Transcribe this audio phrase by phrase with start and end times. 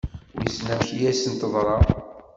[0.37, 1.77] Wissen amek i asen-teḍra?